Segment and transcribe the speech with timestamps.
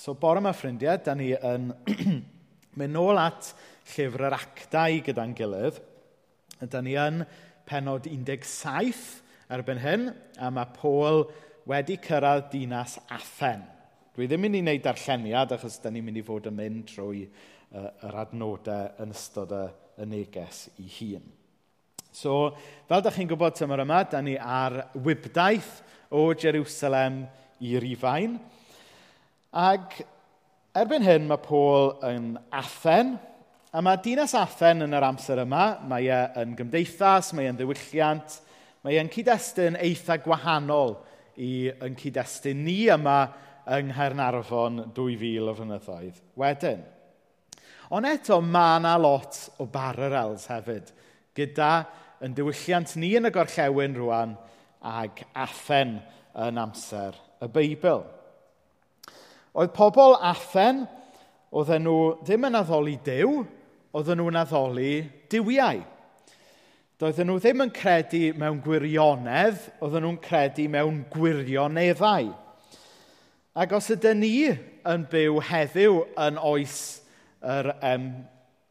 [0.00, 1.66] So, bore yma, ffrindiau, da ni yn
[2.80, 3.50] mynd nôl at
[3.92, 5.76] llyfr yr actau gyda'n gilydd.
[6.72, 7.18] Da ni yn
[7.68, 9.02] penod 17
[9.52, 10.06] erbyn hyn,
[10.40, 11.26] a mae Paul
[11.68, 13.66] wedi cyrraedd dinas Athen.
[14.16, 16.86] Dwi ddim yn mynd i wneud darlleniad, achos da ni'n mynd i fod yn mynd
[16.88, 19.66] trwy uh, yr adnodau yn ystod y,
[20.00, 21.26] y neges i hun.
[22.08, 22.54] So,
[22.88, 25.74] fel da chi'n gwybod tymor yma, da ni ar wybdaeth
[26.16, 27.20] o Jerusalem
[27.68, 28.38] i Rifain.
[29.50, 29.96] Ac
[30.78, 33.16] erbyn hyn mae Paul yn Athen,
[33.74, 38.36] a mae dinas Athen yn yr amser yma, mae e yn gymdeithas, mae e'n ddiwylliant,
[38.86, 40.94] mae e'n cyd-destun eitha gwahanol
[41.42, 43.18] i yn cyd-destun ni yma
[43.74, 46.86] yng Nghaernarfon 2000 o flynyddoedd wedyn.
[47.90, 50.94] Ond eto, mae yna lot o barerels hefyd,
[51.34, 51.72] gyda
[52.22, 54.38] yn diwylliant ni yn y gorllewin rwan
[54.86, 55.98] ag Athen
[56.38, 58.06] yn amser y Beibl.
[59.50, 60.84] Oedd pobl Athen,
[61.50, 63.40] oedden nhw ddim yn addoli dew,
[63.90, 64.92] oedden nhw'n addoli
[65.32, 65.80] diwiau.
[67.00, 72.30] Doedden nhw ddim yn credu mewn gwirionedd, oedden nhw'n credu mewn gwirioneddau.
[73.58, 74.34] Ac os ydyn ni
[74.86, 75.98] yn byw heddiw
[76.28, 76.78] yn oes,
[77.42, 78.06] yr, um,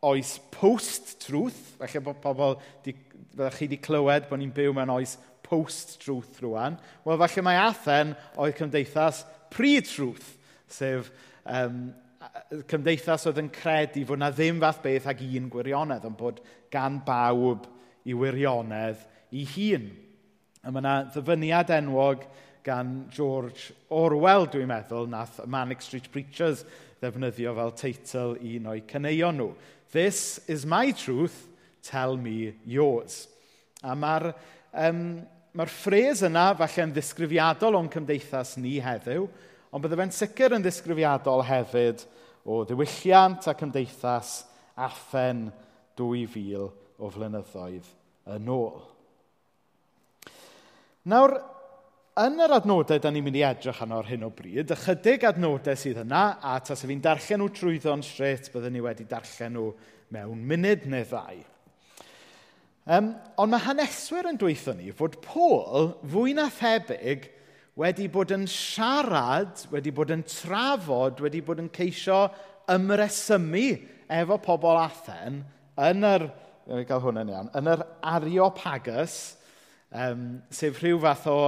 [0.07, 2.55] oes post-truth, felly bod pobl,
[2.85, 8.15] di, chi wedi clywed bod ni'n byw mewn oes post-truth rwan, wel falle mae Athen
[8.39, 10.37] oedd cymdeithas pre-truth.
[10.73, 11.09] Sef
[11.45, 11.89] um,
[12.69, 16.99] cymdeithas oedd yn credu fod na ddim fath beth ag un gwirionedd, ond bod gan
[17.05, 17.67] bawb
[18.05, 19.01] i wirionedd
[19.35, 19.89] i hun.
[20.63, 22.25] A mae yna ddyfyniad enwog
[22.65, 26.65] gan George Orwell, dwi'n meddwl, nath Manic Street Preachers
[26.99, 29.51] ddefnyddio fel teitl un o'i cyneuon nhw.
[29.93, 31.47] This is my truth,
[31.81, 33.27] tell me yours.
[33.81, 34.33] A mae'r
[34.75, 35.03] um,
[35.55, 39.29] mae ffres yna falle'n ddisgrifiadol o'n cymdeithas ni heddiw,
[39.69, 42.01] Ond bydde fe'n sicr yn ddisgrifiadol hefyd
[42.49, 44.31] o ddiwylliant a cymdeithas
[44.79, 45.49] affen
[45.99, 47.91] 2000 o flynyddoedd
[48.33, 48.81] yn ôl.
[51.09, 51.35] Nawr,
[52.19, 55.77] yn yr adnodau da ni'n mynd i edrych arno ar hyn o bryd, ychydig adnodau
[55.79, 59.69] sydd yna, a tas y fi'n darllen nhw trwyddo'n straight, byddwn ni wedi darllen nhw
[60.15, 61.39] mewn munud neu ddau.
[62.89, 67.27] Um, ond mae haneswyr yn dweithio ni fod Paul fwy na thebyg
[67.79, 72.25] wedi bod yn siarad, wedi bod yn trafod, wedi bod yn ceisio
[72.69, 73.67] ymresymu
[74.19, 75.41] efo pobl Athen
[75.79, 76.27] yn yr,
[76.75, 77.85] i gael yn iawn, yn yr
[78.15, 79.17] Areopagus,
[79.95, 81.39] um, sef rhyw fath o,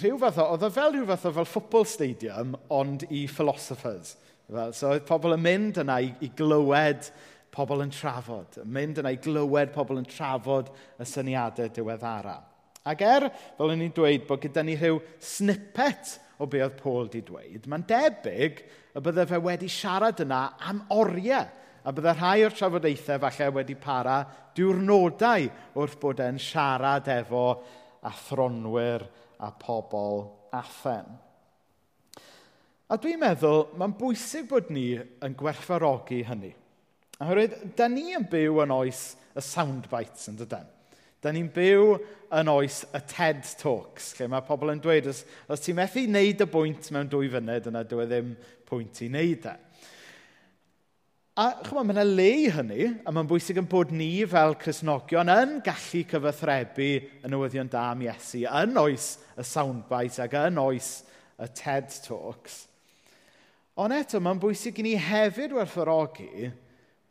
[0.00, 4.16] rhyw fath o, oedd o fel rhyw fath o fel football stadium, ond i philosophers.
[4.50, 7.12] Fel, so oedd pobl yn mynd yna i, i glywed
[7.54, 12.40] pobl yn trafod, mynd yna i glywed pobl yn trafod y syniadau diweddara.
[12.88, 17.04] Ac er, fel o'n i'n dweud, bod gyda ni rhyw snippet o be oedd Paul
[17.06, 18.62] wedi dweud, mae'n debyg
[18.92, 21.46] y bydde fe wedi siarad yna am oriau,
[21.82, 24.16] a bydde rhai o'r trafodaethau falle wedi para
[24.56, 25.46] diwrnodau
[25.78, 27.46] wrth bod e'n siarad efo
[28.10, 29.06] athronwyr
[29.42, 31.06] a pobl athen.
[32.92, 36.52] A dwi'n meddwl, mae'n bwysig bod ni yn gwerthfarogi hynny.
[37.22, 40.66] Oherwydd, da ni yn byw yn oes y soundbites yn dydyn.
[41.22, 41.92] Da ni'n byw
[42.34, 46.40] yn oes y TED Talks, lle mae pobl yn dweud, os, os ti'n methu wneud
[46.42, 48.32] y bwynt mewn dwy funed, yna dwi e ddim
[48.66, 49.52] pwynt i wneud e.
[51.38, 55.30] A chymod, mae yna le i hynny, a mae'n bwysig yn bod ni fel Cresnogion
[55.32, 56.88] yn gallu cyfathrebu
[57.22, 60.90] y newyddion da am Iesu, yn oes y soundbite ac yn oes
[61.38, 62.64] y TED Talks.
[63.78, 66.50] Ond eto, mae'n bwysig i ni hefyd werthorogi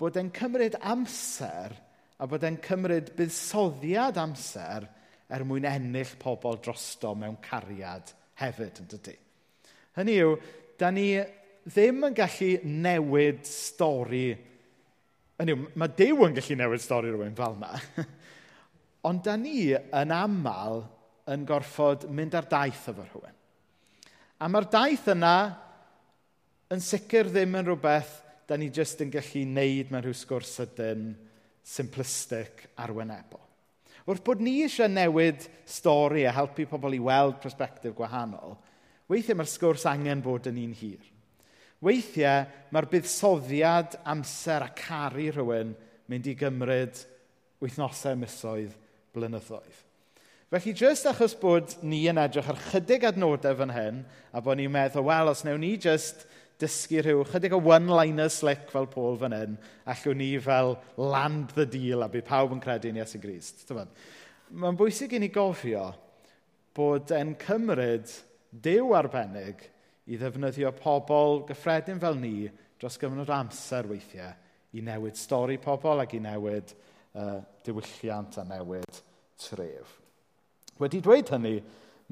[0.02, 1.78] bod e'n cymryd amser–
[2.22, 4.86] a bod e'n cymryd buddsoddiad amser
[5.32, 8.12] er mwyn ennill pobl drosto mewn cariad
[8.42, 9.16] hefyd, yn dydy.
[9.98, 10.36] Hynny yw,
[10.80, 11.08] da ni
[11.66, 14.28] ddim yn gallu newid stori.
[15.40, 17.74] Hynny yw, mae Dyw yn gallu newid stori rhywun fel yna.
[19.10, 20.84] Ond da ni yn aml
[21.32, 23.38] yn gorfod mynd ar daith efo rhywun.
[24.42, 25.36] A mae'r daith yna
[26.74, 28.14] yn sicr ddim yn rhywbeth
[28.50, 31.12] da ni jyst yn gallu wneud mewn rhyw sgwrs sydyn
[31.64, 33.42] simplistic arwynebol.
[34.08, 38.58] Wrth bod ni eisiau newid stori a helpu pobl i weld prosbectif gwahanol,
[39.12, 41.04] weithiau mae'r sgwrs angen bod yn un hir.
[41.82, 45.76] Weithiau mae'r buddsoddiad, amser a caru rhywun
[46.10, 47.06] mynd i gymryd
[47.62, 48.74] wythnosau misoedd
[49.14, 49.88] blynyddoedd.
[50.52, 54.02] Felly, jyst achos bod ni yn edrych ar chydig adnodau fan hyn,
[54.36, 56.26] a bod ni'n meddwl, wel, os newn ni jyst
[56.62, 59.58] dysgu rhyw chydig o one-liner slick fel Paul fan hyn,
[59.90, 63.66] allwn ni fel land the deal a bydd pawb yn credu yn Iesu Grist.
[63.72, 65.90] Mae'n bwysig i ni gofio
[66.78, 68.12] bod e'n cymryd
[68.52, 69.64] dew arbennig
[70.12, 72.36] i ddefnyddio pobl gyffredin fel ni
[72.80, 74.32] dros gyfnod amser weithiau
[74.78, 76.72] i newid stori pobl ac i newid
[77.16, 79.02] uh, diwylliant a newid
[79.42, 79.98] tref.
[80.82, 81.58] Wedi dweud hynny,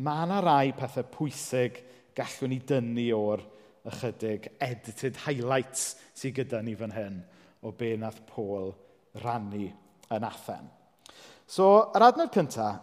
[0.03, 1.79] mae yna rai pethau pwysig
[2.17, 3.45] gallwn ni dynnu o'r
[3.87, 7.21] ychydig edited highlights sydd gyda ni fan hyn
[7.63, 8.73] o be nath Paul
[9.23, 9.69] rannu
[10.09, 10.67] yn Athen.
[11.49, 12.81] So, yr adnod cyntaf,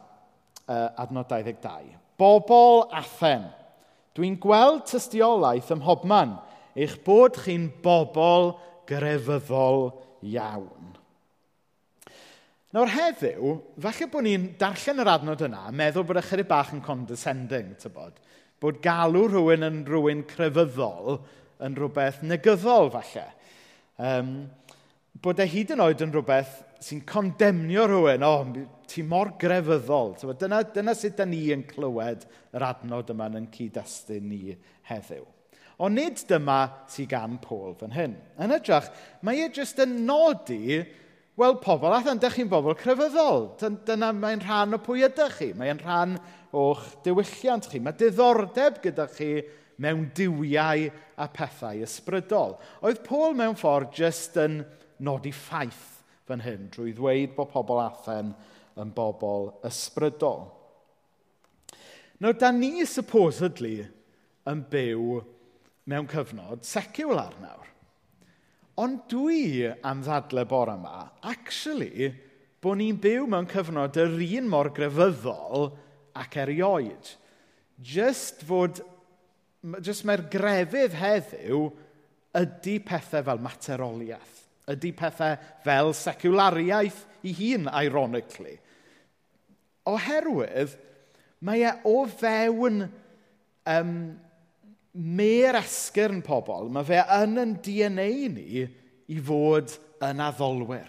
[0.67, 1.95] uh, adnod 22.
[2.19, 3.47] Bobl Athen,
[4.17, 6.35] dwi'n gweld tystiolaeth ym mhobman
[6.77, 8.55] eich bod chi'n bobl
[8.89, 9.91] grefyddol
[10.27, 10.95] iawn.
[12.77, 17.71] Nawr heddiw, falle bod ni'n darllen yr adnod yna, meddwl bod ychydig bach yn condescending,
[17.81, 18.19] tybod
[18.63, 21.21] bod galw rhywun yn rhywun crefyddol
[21.67, 23.27] yn rhywbeth negyddol falle.
[23.97, 24.33] Um,
[25.23, 30.15] bod e hyd yn oed yn rhywbeth sy'n condemnio rhywun, o, oh, ti mor grefyddol.
[30.41, 32.27] Dyna, dyna sut da ni yn clywed
[32.57, 34.57] yr adnod yma yn cyd-destun ni
[34.91, 35.25] heddiw.
[35.83, 38.15] Ond nid dyma sy'n gan Paul fan hyn.
[38.41, 38.89] Yn ytrach,
[39.25, 40.79] mae e jyst yn nodi,
[41.37, 43.51] wel, pobl, a dyn chi'n bobl crefyddol.
[43.61, 45.51] Dyna mae'n rhan o pwy ydych chi.
[45.57, 46.17] Mae'n rhan
[46.57, 47.81] o'ch diwylliant chi.
[47.83, 49.31] Mae diddordeb gyda chi
[49.83, 50.89] mewn diwiau
[51.21, 52.57] a pethau ysbrydol.
[52.85, 54.63] Oedd Paul mewn ffordd jyst yn
[55.05, 55.85] nodi ffaith
[56.27, 58.33] fan hyn drwy ddweud bod pobl Athen
[58.81, 60.47] yn bobl ysbrydol.
[62.21, 63.83] Nawr, da ni supposedly
[64.49, 65.21] yn byw
[65.91, 67.67] mewn cyfnod seciwlar nawr.
[68.81, 72.11] Ond dwi am ddadle bore yma, actually,
[72.61, 75.71] bod ni'n byw mewn cyfnod yr un mor grefyddol
[76.17, 77.13] ac erioed.
[77.83, 78.81] Just fod,
[79.85, 81.67] just mae'r grefydd heddiw
[82.37, 84.43] ydy pethau fel materoliaeth.
[84.73, 88.57] Ydy pethau fel seculariaeth i hun, ironically.
[89.87, 90.75] Oherwydd,
[91.47, 92.83] mae e o fewn
[93.71, 93.93] um,
[94.97, 98.65] mer esgyrn pobl, mae fe yn yn DNA ni
[99.13, 100.89] i fod yn addolwyr.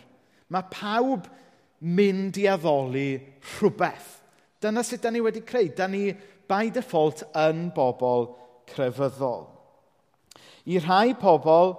[0.49, 1.27] Mae pawb
[1.83, 3.09] mynd i addoli
[3.57, 4.16] rhywbeth.
[4.61, 5.69] Dyna sut da ni wedi creu.
[5.75, 6.09] Da ni,
[6.49, 8.31] by default, yn bobl
[8.71, 9.45] crefyddol.
[10.67, 11.75] I rhai pobl,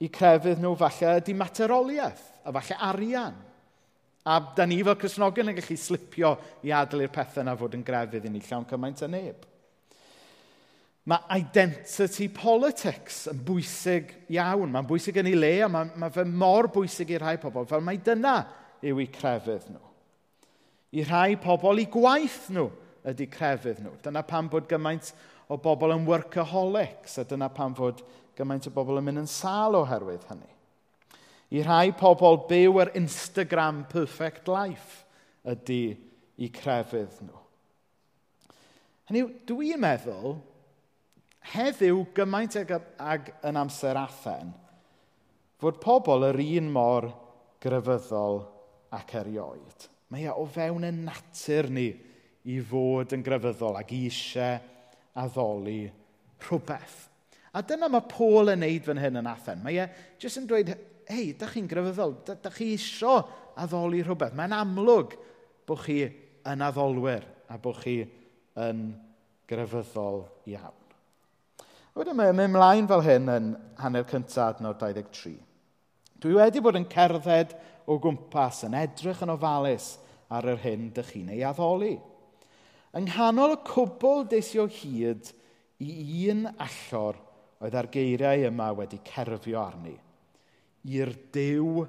[0.00, 3.36] i crefydd nhw falle ydy materoliaeth, a falle arian.
[4.24, 6.34] A da ni fel Cresnogion yn gallu slipio
[6.66, 9.46] i adael i'r pethau na fod yn grefydd i ni llawn cymaint a neb.
[11.08, 14.68] Mae identity politics yn bwysig iawn.
[14.72, 17.84] Mae'n bwysig yn ei le a mae, mae fe mor bwysig i rhai pobl fel
[17.84, 18.36] mae dyna
[18.84, 19.89] yw eu crefydd nhw.
[20.90, 22.66] I rhai pobl, i gwaith nhw
[23.10, 23.94] ydy crefydd nhw.
[24.02, 25.12] Dyna pam bod gymaint
[25.50, 28.02] o bobl yn workaholics a dyna pam fod
[28.38, 30.50] gymaint o bobl yn mynd yn sal oherwydd hynny.
[31.50, 35.04] I rhai pobl byw yr Instagram perfect life
[35.50, 35.96] ydy
[36.40, 37.38] i crefydd nhw.
[39.10, 40.36] Hynny yw, dwi'n meddwl,
[41.54, 44.52] heddiw gymaint ag, ag yn amser athen,
[45.60, 47.08] fod pobl yr un mor
[47.62, 48.44] grefyddol
[48.94, 49.88] ac erioed.
[50.10, 51.88] Mae e o fewn y natur ni
[52.50, 54.58] i fod yn grefyddol ac eisiau
[55.20, 55.84] addoli
[56.46, 56.98] rhywbeth.
[57.54, 59.62] A dyna mae Paul yn neud fan hyn yn Athen.
[59.62, 59.86] Mae e
[60.22, 60.72] jyst yn dweud,
[61.10, 63.24] hei, da chi'n grefyddol, da, da chi eisiau
[63.60, 64.36] addoli rhywbeth.
[64.38, 65.16] Mae'n amlwg
[65.68, 66.00] bod chi
[66.50, 68.00] yn addolwyr a bod chi
[68.60, 68.84] yn
[69.50, 70.76] grefyddol iawn.
[71.98, 75.34] Wedyn mae'n e mynd ymlaen fel hyn yn hanner cyntaf adnod 23.
[76.22, 77.56] Dwi wedi bod yn cerdded
[77.90, 79.96] o gwmpas yn edrych yn ofalus
[80.30, 81.96] ar yr hyn dych chi'n ei addoli.
[82.94, 85.32] Yng nghanol y cwbl desio hyd
[85.82, 87.18] i un allor
[87.60, 89.96] oedd ar geiriau yma wedi cerfio arni.
[90.90, 91.84] I'r dew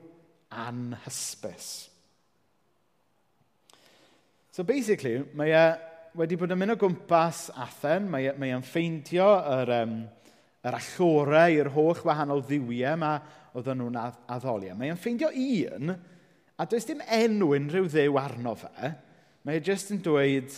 [0.52, 1.70] anhysbys.
[4.52, 5.66] So basically, mae e
[6.20, 9.94] wedi bod yn mynd o gwmpas Athen, mae, e, mae e'n ffeindio yr, um,
[10.68, 12.98] yr allorau, i'r holl wahanol ddiwiau.
[12.98, 13.14] yma
[13.56, 14.72] oedden nhw'n addoli.
[14.72, 14.76] E.
[14.78, 15.94] Mae e'n ffeindio un,
[16.58, 18.92] a does dim enw unrhyw ddew arno fe.
[19.46, 20.58] Mae e jyst yn dweud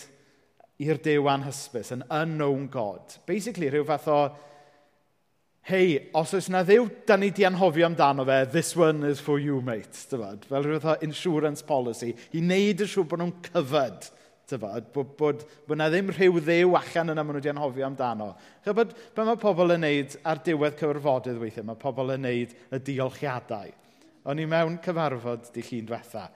[0.84, 3.16] i'r dew anhysbys, yn unknown God.
[3.26, 4.18] Basically, rhyw fath o,
[5.70, 9.38] hei, os oes yna ddew, da ni di anhofio amdano fe, this one is for
[9.40, 9.94] you, mate.
[10.10, 10.44] Dyfod?
[10.50, 12.12] Fel rhyw fath o insurance policy.
[12.34, 14.10] I wneud y siw bod nhw'n cyfyd
[14.44, 18.26] Tyfod, bod, bod, bod na ddim rhyw ddew allan yna maen nhw wedi anhofio amdano.
[18.66, 22.80] Chybod, be mae pobl yn neud ar diwedd cyfarfodydd weithiau, mae pobl yn neud y
[22.90, 23.72] diolchiadau.
[24.28, 26.26] O'n i mewn cyfarfod di llun diwetha,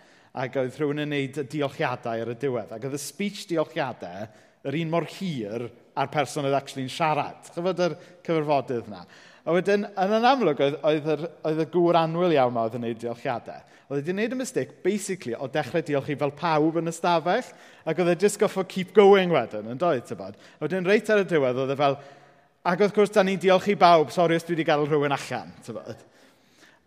[0.40, 2.72] ac oedd rhywun yn neud y diolchiadau ar y diwedd.
[2.78, 4.24] Ac oedd y speech diolchiadau
[4.68, 7.52] yr un mor hir a'r person oedd actually'n siarad.
[7.52, 9.04] Chybod yr cyfarfodydd yna.
[9.48, 12.74] A wedyn, yn yn amlwg, oedd, oedd, yr, oedd y gŵr anwyl iawn ma oedd
[12.76, 13.62] yn gwneud diolchiadau.
[13.88, 17.48] Oedd wedi gwneud y mistake, basically, o dechrau diolchi fel pawb yn y stafell,
[17.88, 20.36] ac oedd e just goffo keep going wedyn, yn doedd, tybod.
[20.36, 21.96] A wedyn, reit ar y diwedd, oedd e fel,
[22.68, 25.56] ac wrth gwrs, da ni'n diolch i bawb, sori os dwi wedi gael rhywun allan,
[25.64, 26.04] tybod.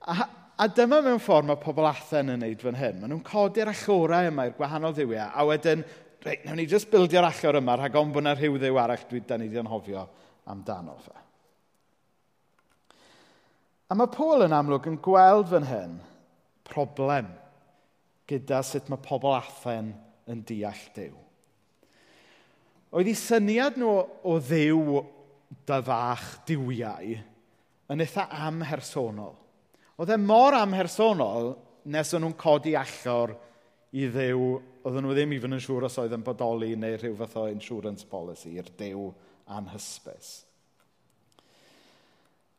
[0.06, 0.27] A,
[0.62, 3.01] a dyma mewn ffordd mae pobl athen yn neud fan hyn.
[3.01, 5.82] Maen nhw'n codi'r allorau yma i'r gwahanol ddiwiau, e, a wedyn,
[6.27, 9.25] reit, newn ni just bildio'r allor yma, rhag ond bod yna rhyw ddiw arall dwi,
[9.25, 10.06] da ni wedi anhofio
[10.53, 11.18] amdano fe.
[13.91, 15.98] A mae Paul yn amlwg yn gweld fan hyn
[16.63, 17.27] problem
[18.31, 19.89] gyda sut mae pobl Athen
[20.31, 21.17] yn deall Dyw.
[22.95, 23.91] Oedd ei syniad nhw
[24.27, 25.01] o ddew
[25.67, 27.17] dyfach diwiau
[27.91, 29.36] yn eitha amhersonol.
[30.00, 31.51] Oedd e mor amhersonol
[31.91, 33.33] nes o'n nhw'n codi allor
[33.91, 34.45] i ddew,
[34.86, 38.07] oedden nhw ddim even yn siŵr os oedd yn bodoli neu rhyw fath o insurance
[38.07, 39.10] policy, i'r dew
[39.51, 40.31] anhysbys.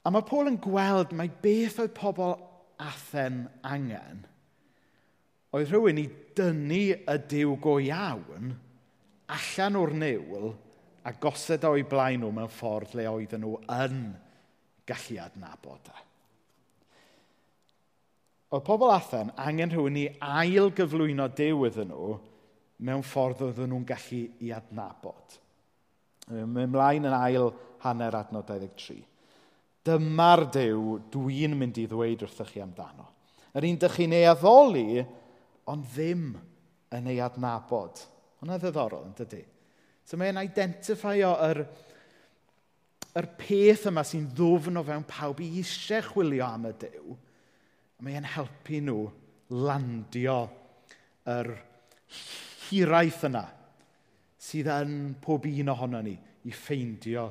[0.02, 2.34] A mae Paul yn gweld mae beth oedd pobl
[2.82, 4.24] Athen angen
[5.52, 6.06] oedd rhywun i
[6.36, 6.82] dynnu
[7.12, 8.54] y diw go iawn
[9.36, 10.48] allan o'r niwl
[11.06, 14.00] a gosod o'i blaen nhw mewn ffordd le oedden nhw yn
[14.88, 16.02] gallu adnabod e.
[18.52, 20.08] Oedd pobl Athen angen rhywun i
[20.40, 22.16] ail gyflwyno Dyw iddyn nhw
[22.88, 25.38] mewn ffordd oedden nhw'n gallu i adnabod.
[26.32, 27.50] Mae ymlaen yn ail
[27.84, 28.98] hanner adnod 23.
[29.86, 33.08] Dyma'r dew dwi'n mynd i ddweud wrthych chi amdano.
[33.58, 35.02] Yr un dych chi'n ei addoli,
[35.70, 36.28] ond ddim
[36.96, 38.04] yn ei adnabod.
[38.42, 39.42] Hwna'n ddiddorol, yn dydy.
[40.06, 41.62] So mae'n identifio yr,
[43.18, 47.16] yr peth yma sy'n ddwfn o fewn pawb i eisiau chwilio am y Dyw.
[48.02, 49.02] Mae'n helpu nhw
[49.62, 50.38] landio
[51.30, 51.52] yr
[52.68, 53.44] hiraeth yna
[54.42, 56.16] sydd yn pob un ohono ni
[56.48, 57.28] i ffeindio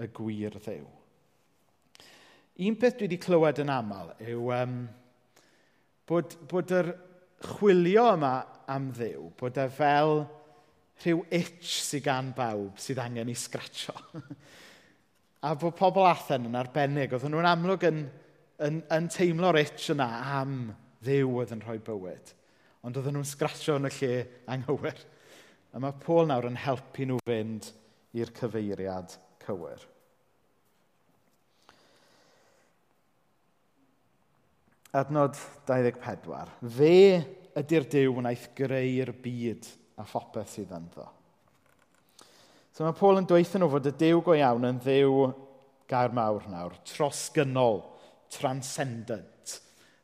[0.00, 0.99] y gwir ddew
[2.58, 4.74] un peth dwi wedi clywed yn aml yw um,
[6.08, 6.92] bod, bod yr
[7.54, 8.34] chwilio yma
[8.70, 10.24] am ddew, bod e fel
[11.00, 13.94] rhyw itch sydd gan bawb sydd angen i sgratio.
[15.46, 18.02] a bod pobl Athen yn arbennig, oedden nhw'n amlwg yn,
[18.66, 20.58] yn, yn teimlo'r itch yna am
[21.04, 22.34] ddew oedd yn rhoi bywyd.
[22.84, 24.12] Ond oedden nhw'n sgratio yn y lle
[24.52, 25.00] anghywir.
[25.72, 27.70] A mae Paul nawr yn helpu nhw fynd
[28.18, 29.16] i'r cyfeiriad
[29.46, 29.86] cywir.
[34.96, 36.50] adnod 24.
[36.74, 36.94] Fe
[37.58, 39.68] ydy'r Dyw wnaeth greu'r byd
[40.00, 41.06] a phopeth sydd ynddo.
[42.74, 45.30] So mae Paul yn dweithio nhw fod y Dyw go iawn yn ddiw
[45.90, 47.82] gair mawr nawr, trosgynnol,
[48.34, 49.58] transcendent.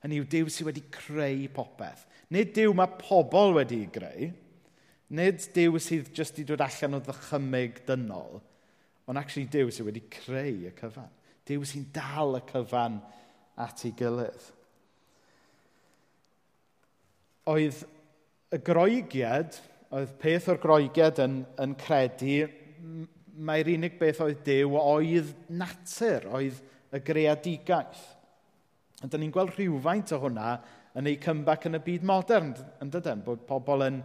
[0.06, 2.04] Yn yw Dyw sydd wedi creu popeth.
[2.34, 4.30] Nid Dyw mae pobl wedi greu,
[5.14, 8.42] nid Dyw sydd jyst wedi dod allan o ddychymyg dynol,
[9.06, 11.10] ond actually Dyw sydd wedi creu y cyfan.
[11.46, 13.00] Dyw sy'n dal y cyfan
[13.62, 14.52] at ei gilydd
[17.50, 17.82] oedd
[18.54, 19.58] y groegiad,
[19.94, 22.46] oedd peth o'r groegiad yn, yn credu,
[23.36, 26.62] mae'r unig beth oedd dew oedd natur, oedd
[26.94, 28.02] y greadigaeth.
[29.04, 30.56] A dyn ni'n gweld rhywfaint o hwnna
[30.96, 34.00] yn ei cymbac yn y byd modern, yn dydyn, bod pobl yn,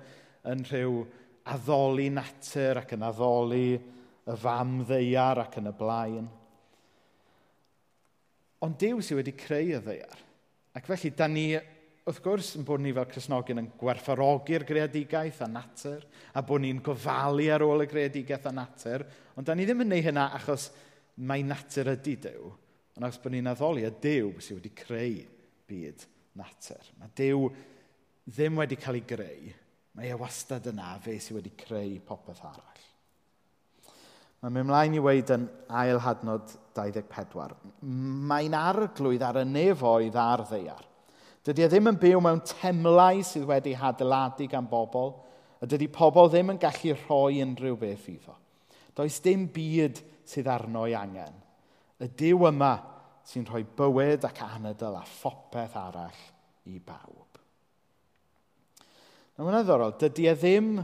[0.51, 1.01] yn rhyw
[1.51, 6.27] addoli natur ac yn addoli y fam ddeiar ac yn y blaen.
[8.61, 10.19] Ond Dyw sydd wedi creu y ddeiar.
[10.77, 11.47] Ac felly, da ni
[12.01, 16.01] wrth gwrs, yn bod ni fel Cresnogion yn gwerthfarogi'r greadigaeth a natur,
[16.33, 19.05] a bod ni'n gofalu ar ôl y greadigaeth a natur,
[19.37, 20.71] ond da ni ddim yn neud hynna achos
[21.29, 22.49] mae natur ydy Dyw,
[22.97, 25.21] ond achos bod ni'n addoli y Dyw sydd wedi creu
[25.69, 26.07] byd
[26.41, 26.91] natur.
[26.97, 27.47] Mae Dyw
[28.25, 29.55] ddim wedi cael ei greu,
[29.93, 32.67] mae e wastad yna fe sydd wedi creu popeth arall.
[34.41, 35.43] Mae'n mynd mlaen i weid yn
[35.77, 37.59] ail hadnod 24.
[37.85, 40.87] Mae'n arglwydd ar y nefoedd a'r ddeiar
[41.41, 45.15] Dydy e ddim yn byw mewn temlau sydd wedi hadeiladu gan bobl,
[45.61, 48.35] a dydy pobl ddim yn gallu rhoi unrhyw beth iddo.
[48.97, 51.33] Does dim byd sydd arno i angen.
[52.01, 52.75] Y diw yma
[53.25, 56.21] sy'n rhoi bywyd ac anadl a phopeth arall
[56.69, 57.39] i bawb.
[59.37, 60.75] Nawr, mae'n ddorol, dydy e ddim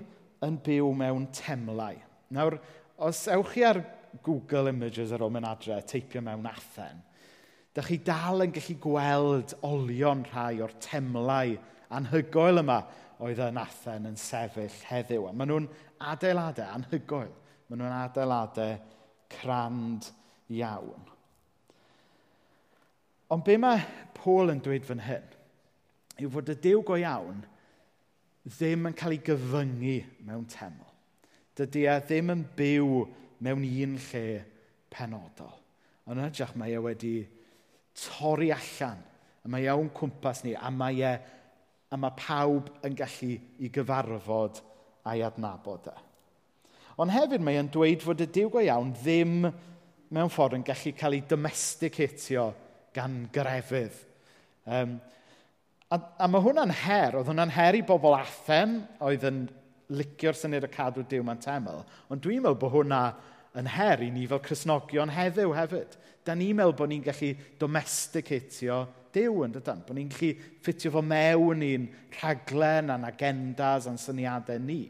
[0.46, 1.98] yn byw mewn temlau.
[2.34, 2.58] Nawr,
[3.06, 3.82] os ewch chi ar
[4.26, 7.04] Google Images ar ôl mynd adre, teipio mewn Athen,
[7.78, 11.52] dach chi dal yn gallu gweld olion rhai o'r temlau
[11.94, 12.80] anhygoel yma
[13.22, 15.28] oedd yn Athen yn sefyll heddiw.
[15.30, 15.68] A maen nhw'n
[16.12, 17.30] adeiladau anhygoel.
[17.70, 18.80] Maen nhw'n adeiladau
[19.30, 20.10] crand
[20.58, 21.06] iawn.
[23.30, 23.84] Ond be mae
[24.18, 25.34] Paul yn dweud fan hyn
[26.18, 27.44] yw fod y Dew go iawn
[28.48, 30.94] ddim yn cael ei gyfyngu mewn teml.
[31.58, 33.02] Dydy e ddim yn byw
[33.46, 34.28] mewn un lle
[34.94, 35.58] penodol.
[36.08, 37.18] Ond yn ydych mae e wedi
[37.98, 39.00] torri allan.
[39.44, 41.14] A mae iawn cwmpas ni, a mae, e,
[41.92, 44.62] a mae pawb yn gallu i gyfarfod
[45.08, 45.96] a'i adnabod e.
[46.98, 50.94] Ond hefyd mae e'n dweud fod y diw go iawn ddim mewn ffordd yn gallu
[50.98, 52.48] cael ei domesticatio
[52.96, 53.96] gan grefydd.
[54.66, 54.98] Um,
[55.94, 59.46] a, a mae hwnna'n her, oedd hwnna'n her i bobl Athen, oedd yn
[59.94, 63.02] licio'r syniad o cadw Dyw mewn teml, ond dwi'n meddwl bod hwnna
[63.58, 65.98] yn her i ni fel Cresnogion heddiw hefyd.
[66.26, 68.86] Da ni'n meddwl bod ni'n gallu domesticatio
[69.18, 71.88] Dyw yn dydan, bod ni'n gallu ffitio fo mewn i'n
[72.20, 74.82] rhaglen a'n agendas a'n syniadau ni.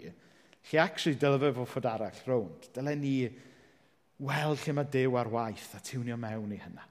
[0.67, 2.67] Lle actually dylai fe fod ffod arall rownd.
[2.75, 3.13] Dylai ni
[4.27, 6.83] weld lle mae Dyw ar waith a tiwnio mewn i hynna.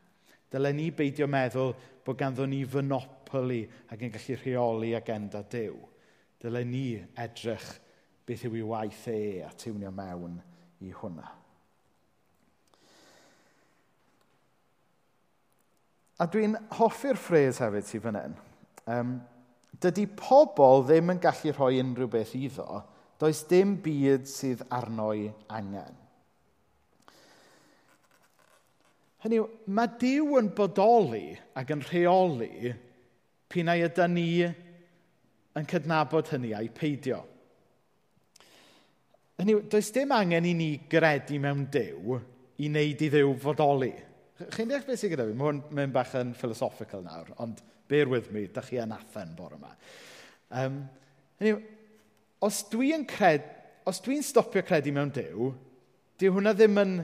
[0.53, 1.75] Dylai ni beidio meddwl
[2.07, 5.77] bod ganddo ni fynopoli ac yn gallu rheoli agenda Dyw.
[6.41, 6.87] Dylai ni
[7.27, 7.73] edrych
[8.27, 10.39] beth yw ei waith e a tiwnio mewn
[10.87, 11.46] i hwnna.
[16.17, 18.37] A dwi'n hoffi'r ffres hefyd sydd fan hyn.
[18.89, 19.17] Um,
[19.83, 22.81] dydy pobl ddim yn gallu rhoi unrhyw beth iddo,
[23.21, 25.97] does dim byd sydd arnoi angen.
[29.25, 32.73] Hynny yw, mae Dyw yn bodoli ac yn rheoli
[33.51, 37.23] pinnau ydy ni yn cydnabod hynny a'i peidio.
[39.37, 42.21] Hynny yw, does dim angen i ni gredu mewn Dyw
[42.63, 43.93] i wneud i Dduw fodoli.
[44.37, 45.35] Chi'n deall beth sy'n gyda fi?
[45.37, 49.33] Mae hwn mynd bach yn philosophical nawr, ond bear with me, da chi yn athen
[49.37, 49.71] bore yma.
[50.51, 50.83] Um,
[51.41, 51.63] anyway,
[52.45, 53.53] os dwi'n cred...
[53.87, 55.53] Os dwi'n stopio credu mewn Dyw,
[56.19, 56.95] dyw hwnna ddim yn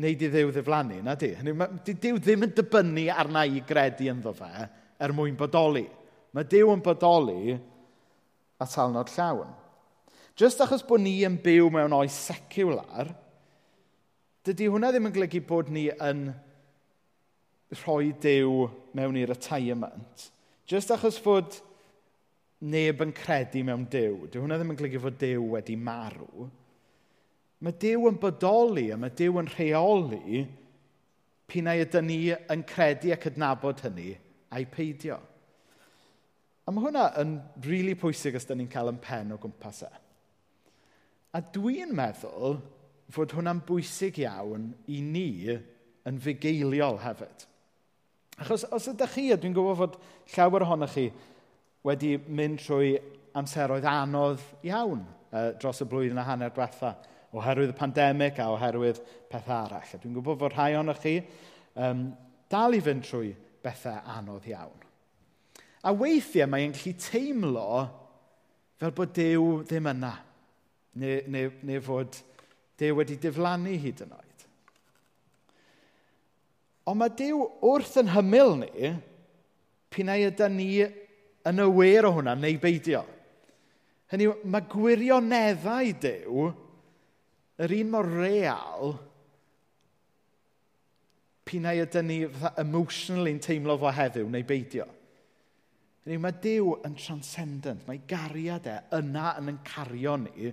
[0.00, 1.28] wneud i ddew ddiflannu, na di.
[1.36, 1.52] Hynny,
[1.84, 4.48] di Dyw ddim yn dibynnu arna i gredu ynddo fe
[5.00, 5.84] er mwyn bodoli.
[6.32, 7.56] Mae Dyw yn bodoli
[8.56, 9.52] a talnod llawn.
[10.40, 13.12] Jyst achos bod ni yn byw mewn oes seciwlar,
[14.46, 16.30] dydy hwnna ddim yn golygu bod ni yn
[17.82, 20.30] rhoi dew mewn i'r retirement.
[20.70, 21.58] Just achos fod
[22.60, 26.48] neb yn credu mewn dew, dyw hwnna ddim yn golygu fod dew wedi marw.
[27.60, 30.46] Mae dew yn bodoli a mae dew yn rheoli
[31.50, 34.14] pinnau ydyn ni yn credu ac adnabod hynny
[34.56, 35.20] a'i peidio.
[36.64, 39.84] A mae hwnna yn rili really pwysig os da ni'n cael yn pen o gwmpas
[39.84, 39.90] e.
[41.36, 42.60] A dwi'n meddwl
[43.14, 45.30] fod hwnna'n bwysig iawn i ni
[46.08, 47.46] yn fugeiliol hefyd.
[48.40, 49.96] Achos os ydych chi, a dwi'n gwybod fod
[50.34, 51.10] llawer ohonoch chi
[51.84, 52.94] wedi mynd trwy
[53.36, 56.94] amseroedd anodd iawn uh, dros y blwyddyn a hanner diwetha,
[57.36, 59.92] oherwydd y pandemig a oherwydd pethau arall.
[59.92, 61.18] A dwi'n gwybod fod rhai ohonoch chi
[61.76, 62.08] um,
[62.50, 64.88] dal i fynd trwy bethau anodd iawn.
[65.84, 67.68] A weithiau mae'n gallu teimlo
[68.80, 70.14] fel bod Dyw ddim yna,
[71.00, 72.16] neu, neu, neu fod
[72.80, 74.44] Dyw e wedi diflannu hyd yn oed.
[76.88, 78.92] Ond mae Dyw wrth yn hymyl ni,
[79.92, 80.70] pinnau ydy ni
[81.50, 83.04] yn ywyr o hwnna, neu beidio.
[84.10, 86.48] Hynny yw, mae gwirioneddau Dyw
[87.60, 88.96] yr un mor real
[91.50, 92.18] pinnau ydy ni
[92.62, 94.88] emotionally'n teimlo fo heddiw neu beidio.
[96.06, 100.52] Hynny yw, mae Dyw yn transcendent, mae gariad e yna yn yn cario ni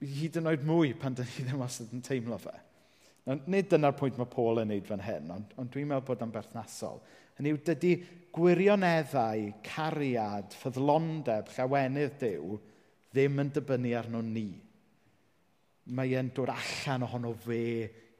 [0.00, 2.54] hyd yn oed mwy pan dyn ni ddim wastad yn teimlo fe.
[3.30, 6.32] Nid dyna'r pwynt mae Paul yn neud fan hyn, ond, ond dwi'n meddwl bod yn
[6.34, 7.02] berthnasol.
[7.36, 7.92] Hynny yw, dydy
[8.34, 12.56] gwirioneddau, cariad, ffyddlondeb, llawenydd Dyw
[13.10, 14.48] ddim yn dibynnu arno ni.
[15.96, 17.62] Mae e'n dod allan ohono fe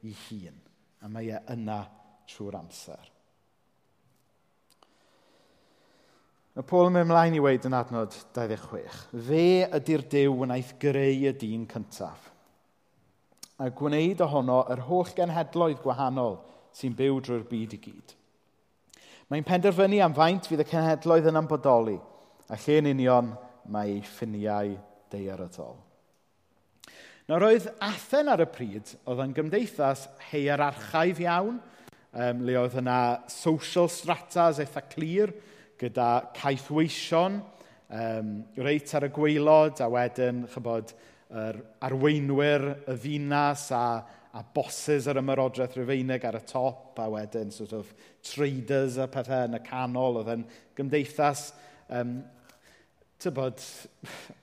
[0.05, 0.61] i hun,
[1.01, 1.81] a mae e yna
[2.29, 3.11] trwy'r amser.
[6.61, 8.97] Mae Paul yn mynd ymlaen i weid yn adnod 26.
[9.25, 9.45] Fe
[9.79, 12.27] ydy'r Dyw wnaeth greu y dyn cyntaf.
[13.57, 16.37] A gwneud ohono yr holl genhedloedd gwahanol
[16.77, 18.13] sy'n byw drwy'r byd i gyd.
[19.33, 21.97] Mae'n penderfynu am faint fydd y cenhedloedd yn ambodoli,
[22.45, 23.33] a lle'n union
[23.73, 24.77] mae ei ffiniau
[25.09, 25.79] deiarydol.
[27.25, 32.99] Nawr roedd Athen ar y pryd oedd yn gymdeithas heiararchaidd iawn, um, le oedd yna
[33.33, 35.33] social stratas eitha clir,
[35.81, 37.39] gyda caethweision,
[37.91, 40.93] um, reit ar y gweilod, a wedyn, chybod,
[41.31, 43.85] yr arweinwyr y ddinas a,
[44.35, 47.89] a bosses yr ymerodraeth Rufeinig ar y top, a wedyn sort of
[48.25, 50.45] traders a pethau yn y canol, oedd yn
[50.77, 51.49] gymdeithas,
[51.95, 52.19] um,
[53.21, 53.63] tybod,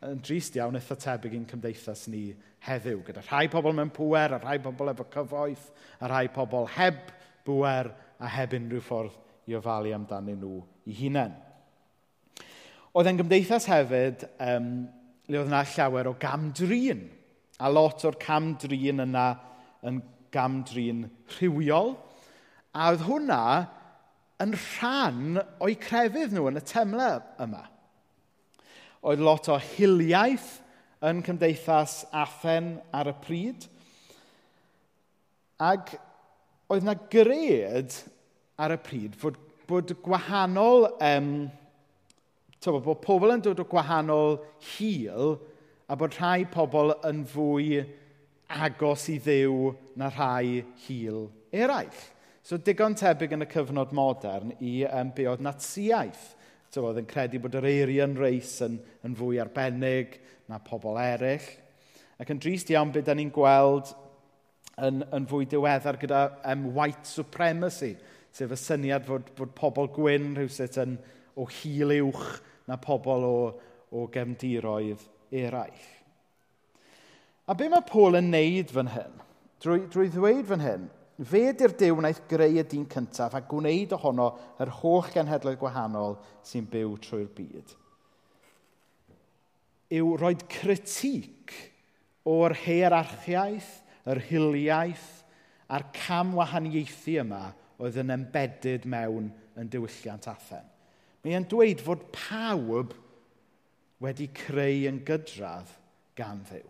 [0.08, 2.30] yn drist iawn eitha tebyg i'n cymdeithas ni
[2.66, 5.70] heddiw, gyda rhai pobl mewn pwer, a rhai pobl efo cyfoeth,
[6.00, 7.00] a rhai pobl heb
[7.46, 9.16] bwer a heb unrhyw ffordd
[9.48, 11.34] i ofalu amdanyn nhw ei hunain.
[12.96, 14.68] Oedd e'n gymdeithas hefyd um,
[15.28, 17.04] le oedd yna llawer o gamdrin.
[17.60, 19.26] A lot o'r camdrin yna
[19.86, 20.00] yn
[20.34, 21.04] gamdrin
[21.36, 21.92] rhywiol.
[22.72, 23.42] A oedd hwnna
[24.42, 27.10] yn rhan o'i crefydd nhw yn y temle
[27.42, 27.64] yma.
[29.06, 30.56] Oedd lot o hiliaeth
[31.06, 33.66] yn cymdeithas Athen ar y pryd.
[35.58, 35.92] Ac
[36.70, 37.94] oedd yna gred
[38.58, 40.90] ar y pryd fod bod gwahanol...
[41.04, 41.32] um,
[42.58, 44.38] tywa, bod pobl yn dod o gwahanol
[44.74, 45.36] hil
[45.88, 47.82] a bod rhai pobl yn fwy
[48.48, 52.00] agos i ddew na rhai hil eraill.
[52.42, 56.34] So digon tebyg yn y cyfnod modern i um, be oedd natsiaeth.
[56.72, 58.76] Tywod, yn credu bod yr Aryan race yn,
[59.06, 60.18] yn fwy arbennig
[60.50, 61.46] na pobl eraill.
[62.18, 63.92] Ac yn drist iawn beth da ni'n gweld
[64.82, 67.94] yn, yn fwy diweddar gyda um, white supremacy
[68.34, 70.98] sef y syniad fod, fod pobl gwyn rhywsut yn
[71.38, 72.26] o hil uwch
[72.68, 73.38] na pobl o,
[73.94, 75.88] o gefndiroedd eraill.
[77.48, 79.14] A be mae Paul yn neud fan hyn?
[79.62, 80.86] Drwy, drwy ddweud fan hyn,
[81.18, 84.28] fe di'r Dyw wnaeth greu y dyn cyntaf a gwneud ohono
[84.62, 87.72] yr holl genhedloedd gwahanol sy'n byw trwy'r byd.
[89.98, 91.54] Yw roed critic
[92.28, 93.70] o'r heirarchiaeth,
[94.08, 95.08] yr hiliaeth
[95.72, 100.66] a'r cam wahaniaethu yma oedd yn embedded mewn yn diwylliant Athen.
[101.22, 102.94] Mae e'n dweud fod pawb
[104.02, 105.70] wedi creu yn gydradd
[106.18, 106.66] gan ddew.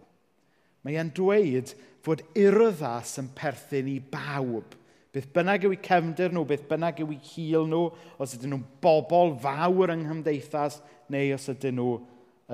[0.85, 4.77] Mae e'n dweud fod urddas yn perthyn i bawb.
[5.13, 7.89] Beth bynnag yw eu cefndir nhw, beth bynnag yw eu hil nhw,
[8.21, 10.79] os ydyn nhw'n bobl fawr yng nghymdeithas,
[11.13, 11.97] neu os ydyn nhw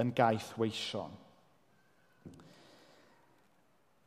[0.00, 1.12] yn gaeth weision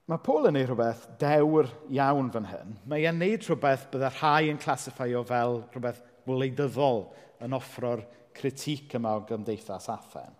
[0.07, 2.75] mae Paul yn gwneud rhywbeth dewr iawn fan hyn.
[2.87, 7.03] Mae e'n neud rhywbeth byddai rhai yn clasiffeio fel rhywbeth wleidyddol
[7.43, 8.05] yn offro'r
[8.37, 10.31] critic yma o gymdeithas Athen.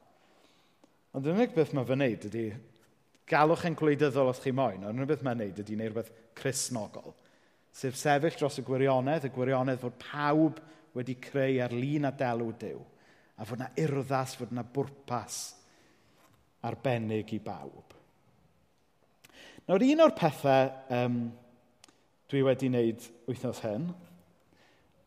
[1.18, 2.46] Ond yn unig beth mae fe'n gwneud ydy
[3.28, 7.16] galwch yn gwleidyddol os chi moyn, ond unig beth mae'n neud ydy gwneud rhywbeth chrysnogol.
[7.76, 10.62] Sef sefyll dros y gwirionedd, y gwirionedd fod pawb
[10.96, 12.80] wedi creu ar lun a delw Dyw,
[13.38, 15.42] a fod yna urddas, fod yna bwrpas
[16.66, 17.97] arbennig i bawb.
[19.68, 21.16] Nawr, un o'r pethau um,
[22.32, 23.90] dwi wedi wneud wythnos hyn,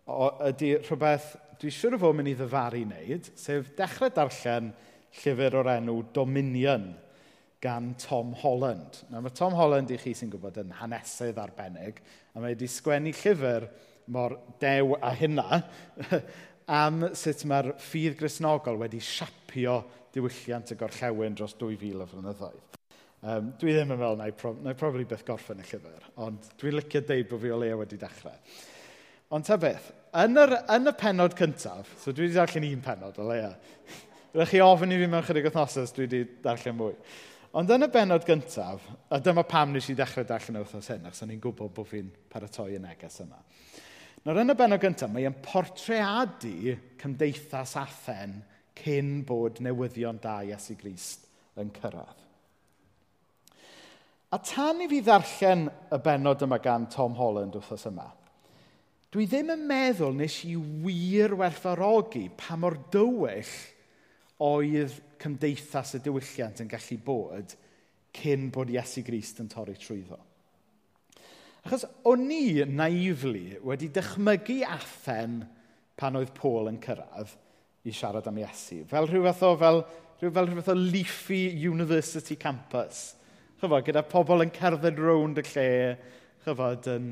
[0.04, 1.30] o, ydy rhywbeth
[1.62, 4.68] dwi siŵr o fod mynd i ddyfaru wneud, sef dechrau darllen
[5.22, 6.90] llyfr o'r enw Dominion
[7.64, 9.00] gan Tom Holland.
[9.08, 12.04] Nawr, mae Tom Holland i chi sy'n gwybod yn hanesydd arbennig,
[12.36, 13.64] a mae wedi sgwennu llyfr
[14.12, 15.62] mor dew a hynna
[16.84, 19.80] am sut mae'r ffydd grisnogol wedi siapio
[20.12, 22.69] diwylliant y gorllewin dros 2000 o flynyddoedd.
[23.20, 26.04] Um, dwi ddim yn meddwl na i, pro na i probably byth gorffen y llyfr,
[26.24, 28.36] ond dwi'n licio deud bod fi o leia wedi dechrau.
[29.36, 29.90] Ond ta beth,
[30.22, 33.50] yn, yr, yn y penod cyntaf, so dwi wedi darllen un penod o leia,
[34.32, 36.96] rydych chi ofyn i fi mewn chydig o thosas, dwi wedi darllen mwy.
[37.60, 41.04] Ond yn y benod gyntaf, a dyma pam nes i ddechrau darllen y wythnos hyn,
[41.10, 43.42] achos o'n i'n gwybod bod fi'n paratoi y neges yma.
[44.24, 48.40] Nawr yn y benod gyntaf, mae'n portreadu cymdeithas Athen
[48.80, 51.28] cyn bod newyddion da Iesu Grist
[51.60, 52.29] yn cyrraedd.
[54.30, 58.06] A tan i fi ddarllen y benod yma gan Tom Holland wrthos yma,
[59.10, 63.50] dwi ddim yn meddwl nes i wir werthfarogi pa mor dywyll
[64.46, 67.56] oedd cymdeithas y diwylliant yn gallu bod
[68.14, 70.22] cyn bod Iesu Grist yn torri trwyddo.
[71.66, 75.40] Achos o'n i naifli wedi dychmygu athen
[75.98, 77.34] pan oedd Paul yn cyrraedd
[77.82, 78.84] i siarad am Iesu.
[78.86, 79.86] Fel rhyw fath o, fel,
[80.22, 83.08] rhyw, fel rhyw fath o leafy university campus–
[83.60, 85.70] chyfod, gyda pobl yn cerdded rownd y lle,
[86.46, 87.10] chyfod, yn,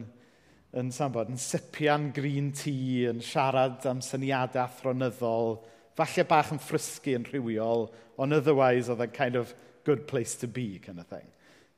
[0.80, 5.58] yn, sambod, yn sipian green tea, yn siarad am syniadau athronyddol,
[5.98, 9.52] falle bach yn ffrisgu yn rhywiol, ond otherwise oedd a kind of
[9.84, 11.26] good place to be kind of thing.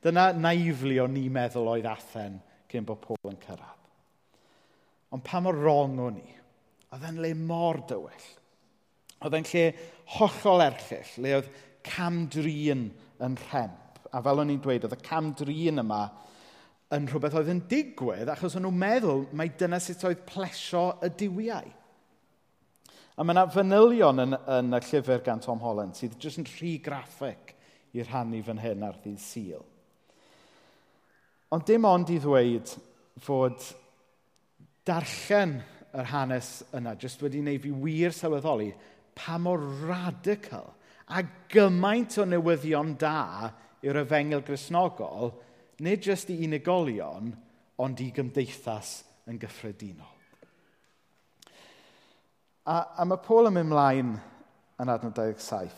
[0.01, 2.39] Dyna naifli o'n ni'n meddwl oedd Athen
[2.71, 3.77] cyn bod Paul yn cyrraedd.
[5.11, 6.37] Ond pa mor wrong o'n i?
[6.95, 8.29] Oedd e'n le mor dywyll.
[9.21, 9.67] Oedd e'n lle
[10.15, 11.51] hollol erchill, le oedd
[11.85, 12.87] camdrin
[13.21, 13.75] yn rhem.
[14.11, 16.01] A fel o'n i'n dweud, oedd y cam drin yma
[16.91, 21.11] yn rhywbeth oedd yn digwydd achos o'n nhw'n meddwl mai dyna sut oedd plesio y
[21.21, 21.69] diwiau.
[23.15, 26.77] A mae yna fanylion yn, yn y llyfr gan Tom Holland sydd jyst yn rhy
[26.83, 27.55] graffig
[27.95, 29.63] i rhannu fan hyn ar ddydd syl.
[31.51, 32.71] Ond dim ond i ddweud
[33.23, 33.63] fod
[34.87, 35.57] darllen
[35.95, 38.71] yr hanes yna jyst wedi wneud fi wir sylweddoli
[39.15, 40.71] pa mor radical
[41.11, 45.33] a gymaint o newyddion da yw'r efengil grisnogol,
[45.81, 47.31] nid jyst i unigolion,
[47.81, 50.17] ond i gymdeithas yn gyffredinol.
[52.69, 54.11] A, a mae Paul yn mynd mlaen
[54.81, 55.71] yn adnod 27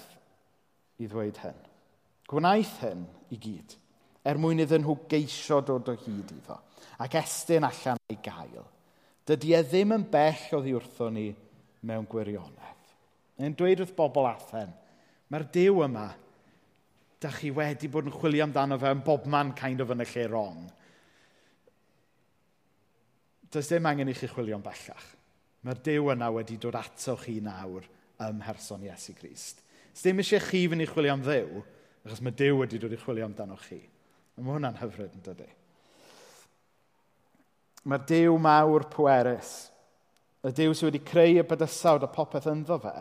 [0.99, 1.61] i ddweud hyn.
[2.29, 3.75] Gwnaeth hyn i gyd,
[4.27, 6.57] er mwyn iddyn nhw geisio dod o hyd iddo,
[7.03, 8.67] ac estyn allan ei gael.
[9.23, 11.29] Dydy e ddim yn bell o ddiwrtho ni
[11.87, 12.91] mewn gwirionedd.
[13.43, 14.71] Yn dweud wrth bobl athen,
[15.31, 16.09] mae'r dew yma
[17.23, 20.07] da chi wedi bod yn chwilio amdano fe yn bob man kind of yn y
[20.11, 20.63] lle wrong.
[23.53, 25.09] Does dim angen i chi chwilio'n bellach.
[25.63, 27.85] Mae'r Dyw yna wedi dod ato chi nawr
[28.25, 29.61] ym mherson Iesu Grist.
[29.93, 31.61] Does dim eisiau chi fynd i chwilio am ddew,
[32.03, 33.79] achos mae Dyw wedi dod i chwilio amdano chi.
[34.35, 35.51] Mae hwnna'n hyfryd yn dydy.
[37.87, 39.53] Mae'r Dyw mawr pwerus,
[40.43, 42.97] y Dyw sydd wedi creu y bydysawd a popeth ynddo fe,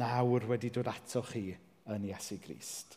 [0.00, 1.52] nawr wedi dod ato chi
[1.92, 2.96] yn Iesu Grist.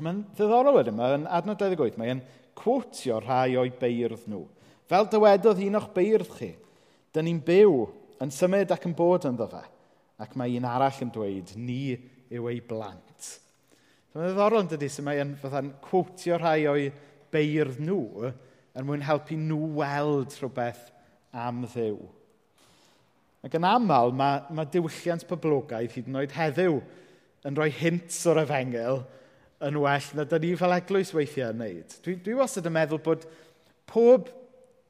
[0.00, 2.22] Mae'n ddiddorol wedyn, mae'n adnod 28, mae'n
[2.58, 4.44] cwtio rhai o'i beirdd nhw.
[4.90, 6.52] Fel dywedodd un o'ch beirdd chi,
[7.14, 7.74] dyn ni'n byw
[8.22, 9.62] yn symud ac yn bod ynddo fe.
[10.20, 11.96] Ac mae un arall yn dweud, ni
[12.30, 13.28] yw ei blant.
[14.12, 16.88] Mae'n ddiddorol yn dydy, sy'n mae'n fatha'n cwtio rhai o'i
[17.30, 20.88] beirdd nhw yn mwyn helpu nhw weld rhywbeth
[21.36, 21.98] am ddiw.
[23.46, 26.80] Ac yn aml, mae, mae diwylliant poblogaidd hyd yn oed heddiw
[27.48, 29.02] yn rhoi hints o'r efengel
[29.64, 31.96] yn well na dyn ni fel eglwys weithiau yn wneud.
[32.04, 33.26] Dwi, dwi wastad yn meddwl bod
[33.90, 34.28] pob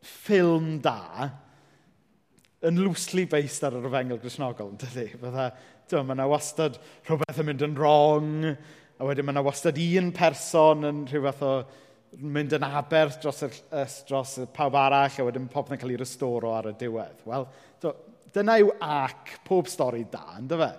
[0.07, 1.31] ffilm da
[2.67, 5.07] yn loosely based ar yr efengel grisnogol, yn dydy?
[5.21, 5.47] Fydda,
[5.91, 6.77] dyma, mae yna wastad
[7.09, 8.35] rhywbeth yn mynd yn wrong,
[9.01, 11.55] a wedyn mae yna wastad un person yn rhywbeth o
[12.21, 13.51] mynd yn aber dros, y,
[14.09, 17.25] dros y pawb arall, a wedyn popeth yn cael ei restoro ar y diwedd.
[17.31, 17.47] Wel,
[18.35, 20.71] dyna yw ac pob stori da, ynddo fe?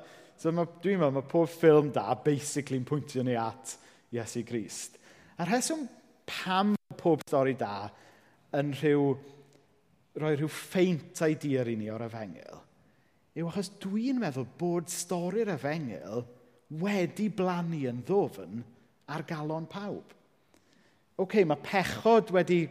[0.41, 3.75] So ma, dwi'n meddwl, mae pob ffilm da basically'n pwyntio ni at
[4.15, 4.95] Iesu Grist.
[5.37, 5.83] A'r rheswm
[6.25, 7.85] pam pob stori da
[8.57, 9.03] yn rhyw,
[10.17, 12.57] rhoi rhyw ffeint idea i ni o'r efengil,
[13.37, 16.25] yw achos dwi'n meddwl bod stori'r efengil
[16.81, 18.65] wedi blannu yn ddofn
[19.13, 20.17] ar galon pawb.
[21.21, 22.63] Oce, okay, mae pechod wedi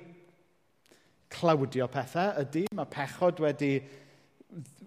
[1.31, 3.77] clawdio pethau, ydy, mae pechod wedi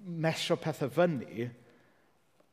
[0.04, 1.48] mesio pethau fyny,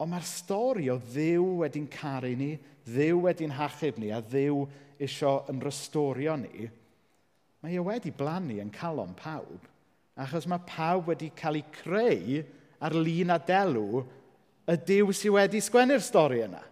[0.01, 2.55] Ond mae'r stori o ddiw wedi'n caru ni,
[2.89, 4.63] ddiw wedi'n hachub ni a ddiw
[5.01, 6.69] isio yn restorio ni,
[7.61, 9.67] mae e wedi blannu yn calon pawb.
[10.21, 12.41] Achos mae pawb wedi cael ei creu
[12.81, 14.03] ar lun a delw
[14.71, 16.63] y diw sydd wedi sgwennu'r stori yna.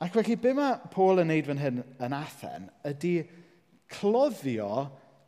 [0.00, 3.16] Ac felly, be mae Paul yn neud fan hyn yn Athen ydy
[3.90, 4.70] cloddio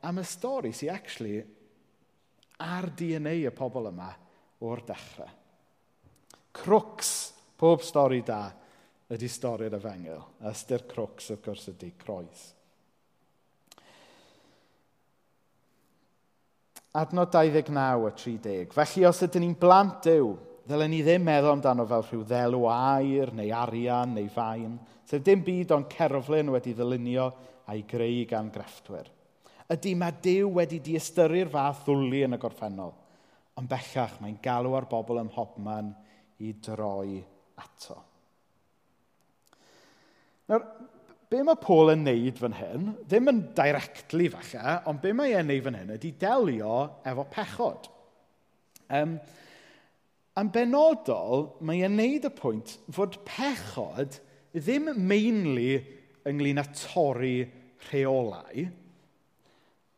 [0.06, 1.40] am y stori sydd actually
[2.60, 4.12] ar DNA y pobl yma
[4.64, 5.39] o'r dechrau.
[6.56, 7.10] Crwcs
[7.60, 8.48] pob stori da
[9.10, 10.22] ydy stori'r efengil.
[10.50, 12.46] Ystyr crwcs, wrth gwrs, ydy croes.
[17.00, 18.70] Adnod 29 a 30.
[18.74, 20.32] Felly, os ydym ni'n blant dew,
[20.66, 24.74] ddylen ni ddim meddwl amdano fel rhyw ddelw air, neu arian, neu fain,
[25.06, 27.28] sef dim byd ond cerflun wedi ddylunio
[27.70, 29.06] a'i greu gan grefftwyr.
[29.70, 32.90] Ydy mae Dyw wedi diystyru'r fath ddwlu yn y gorffennol,
[33.54, 35.92] ond bellach mae'n galw ar bobl ym mhobman
[36.40, 37.18] i droi
[37.60, 37.96] ato.
[40.50, 40.64] Nawr,
[41.30, 45.46] be mae Paul yn neud fan hyn, ddim yn directly falle, ond be mae e'n
[45.50, 47.86] neud fan hyn ydy delio efo pechod.
[48.90, 49.14] Um,
[50.40, 54.18] yn benodol, mae e'n neud y pwynt fod pechod
[54.56, 55.78] ddim mainly
[56.26, 57.36] ynglyn â torri
[57.86, 58.66] rheolau,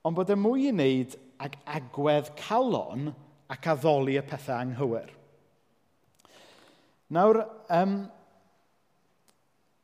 [0.05, 3.09] ond bod e mwy i wneud ag agwedd calon
[3.53, 5.09] ac addoli y pethau anghywir.
[7.13, 7.43] Nawr,
[7.77, 7.97] um,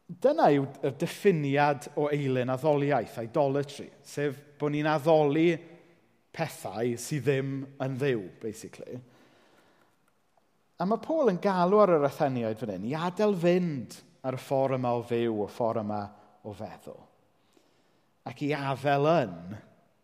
[0.09, 5.51] dyna yw'r diffiniad o eilyn addoliaeth, idolatry, sef bod ni'n addoli
[6.33, 7.53] pethau sydd ddim
[7.85, 8.97] yn ddiw, basically.
[10.79, 14.41] A mae Paul yn galw ar yr atheniaid fan hyn i adael fynd ar y
[14.41, 16.01] ffordd yma o fyw, y ffordd yma
[16.47, 17.03] o feddwl.
[18.29, 19.37] Ac i afel yn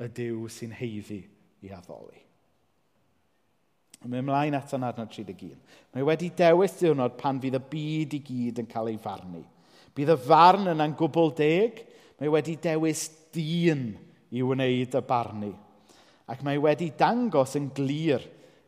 [0.02, 1.22] y diw sy'n heiddi
[1.64, 2.23] i addoli.
[4.04, 5.56] Mae'n ymlaen at yn adnod 31.
[5.94, 9.40] Mae wedi dewis diwrnod pan fydd y byd i gyd yn cael ei farnu.
[9.96, 11.80] Bydd y farn yna'n gwbl deg,
[12.20, 13.86] mae wedi dewis dyn
[14.34, 15.52] i wneud y barnu.
[16.28, 18.22] Ac mae wedi dangos yn glir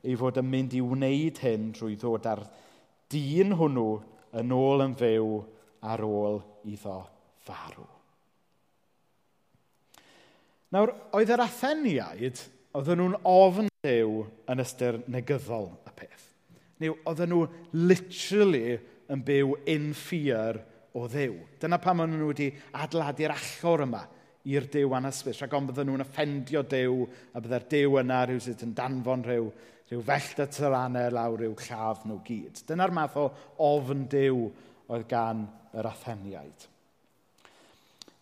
[0.06, 2.44] ei fod yn mynd i wneud hyn drwy ddod ar
[3.12, 3.90] dyn hwnnw
[4.40, 5.28] yn ôl yn fyw
[5.86, 6.98] ar ôl iddo
[7.46, 7.86] farw.
[10.74, 12.40] Nawr, oedd yr Atheniaid
[12.76, 16.26] oedden nhw'n ofn Dyw yn ystyr negyddol y peth.
[16.82, 17.44] Neu oedden nhw
[17.76, 18.76] literally
[19.12, 20.58] yn byw in fear
[20.96, 21.38] o ddew.
[21.60, 24.02] Dyna pam maen nhw wedi adeiladu'r allor yma
[24.46, 25.40] i'r dew anysbys.
[25.40, 29.50] Rhaid ond bydden nhw'n offendio dew, a bydde'r dew yna rhyw sydd yn danfon rhyw,
[29.90, 32.62] rhyw fellt y tyranau lawr rhyw lladd nhw gyd.
[32.68, 33.28] Dyna'r math o
[33.66, 34.48] ofn dew
[34.92, 36.68] oedd gan yr Atheniaid.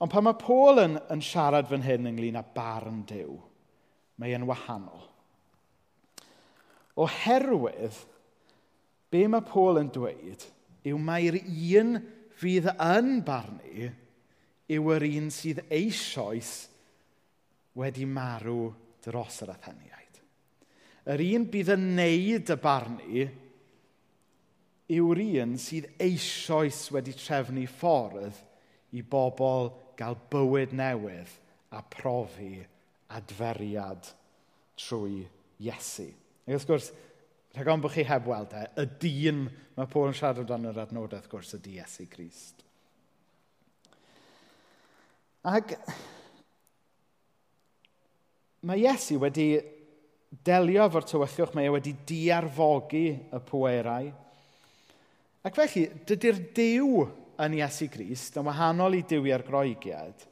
[0.03, 3.37] Ond pan mae Paul yn, yn siarad fan hyn ynglyn â barn Dyw,
[4.21, 5.07] mae e'n wahanol.
[7.01, 7.97] Oherwydd,
[9.11, 10.47] be mae Paul yn dweud
[10.87, 11.97] yw mae'r un
[12.39, 13.91] fydd yn barnu
[14.75, 16.53] yw yr un sydd eisoes
[17.79, 18.69] wedi marw
[19.05, 20.21] dros yr atheniaid.
[21.11, 23.25] Yr un bydd yn neud y barnu
[24.95, 28.39] yw'r un sydd eisoes wedi trefnu ffordd
[28.95, 31.33] i bobl gael bywyd newydd
[31.75, 32.57] a profi
[33.15, 34.11] adferiad
[34.81, 35.23] trwy
[35.65, 36.09] Iesu.
[36.45, 36.89] Ac wrth gwrs,
[37.55, 39.45] rhag ond bod chi heb weld e, y dyn
[39.77, 42.65] mae Paul yn siarad amdano yr adnodaeth gwrs ydy Iesu Grist.
[45.45, 45.77] Ac
[48.65, 49.49] mae Iesu wedi
[50.45, 54.11] delio efo'r tywyllwch, mae e wedi diarfogi y pwerau.
[55.45, 57.05] Ac felly, dydy'r diw
[57.45, 60.27] yn Iesu Grist, yn wahanol i Dyw i'r groegiad,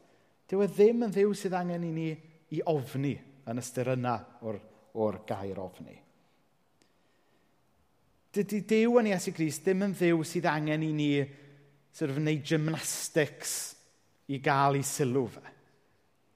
[0.49, 2.11] dyw e ddim yn ddiw sydd angen i ni
[2.53, 3.15] i ofni
[3.49, 4.59] yn ystyr yna o'r,
[4.95, 5.97] or gair ofni.
[8.33, 11.09] Dydy Dyw yn Iesu Grist ddim yn ddiw sydd angen i ni
[11.93, 13.57] sort of, wneud gymnastics
[14.33, 15.45] i gael ei sylw fe.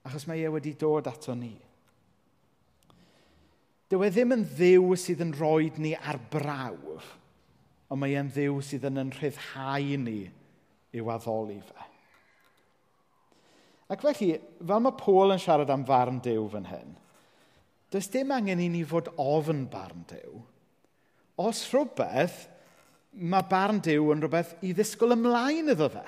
[0.05, 1.55] Achos mae e wedi dod ato ni.
[3.89, 7.09] Dyw e ddim yn ddiw sydd yn rhoi ni ar brawf,
[7.89, 10.19] ond mae e'n ddiw sydd yn yn rhyddhau ni
[10.97, 11.86] i'w addoli fe.
[13.87, 16.95] Ac felly, fel mae Paul yn siarad am farn dew fan hyn,
[17.93, 20.41] does dim angen i ni fod ofn barn dew.
[21.39, 22.47] Os rhywbeth,
[23.15, 26.03] mae barn dew yn rhywbeth i ddisgwyl ymlaen iddo fe.